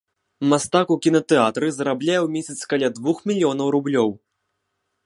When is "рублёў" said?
3.79-4.09